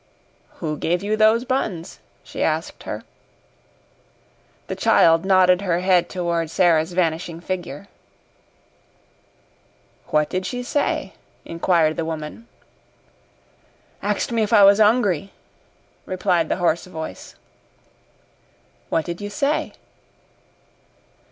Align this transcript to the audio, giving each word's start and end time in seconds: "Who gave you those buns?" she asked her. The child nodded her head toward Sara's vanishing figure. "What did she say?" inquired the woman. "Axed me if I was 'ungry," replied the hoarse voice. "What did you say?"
"Who 0.55 0.77
gave 0.77 1.03
you 1.03 1.15
those 1.15 1.45
buns?" 1.45 1.99
she 2.23 2.41
asked 2.41 2.81
her. 2.89 3.03
The 4.65 4.75
child 4.75 5.25
nodded 5.25 5.61
her 5.61 5.81
head 5.81 6.09
toward 6.09 6.49
Sara's 6.49 6.93
vanishing 6.93 7.39
figure. 7.39 7.87
"What 10.07 10.27
did 10.27 10.47
she 10.47 10.63
say?" 10.63 11.13
inquired 11.45 11.97
the 11.97 12.05
woman. 12.05 12.47
"Axed 14.01 14.31
me 14.31 14.41
if 14.41 14.51
I 14.53 14.63
was 14.63 14.79
'ungry," 14.79 15.33
replied 16.07 16.49
the 16.49 16.55
hoarse 16.55 16.87
voice. 16.87 17.35
"What 18.89 19.05
did 19.05 19.21
you 19.21 19.29
say?" 19.29 19.73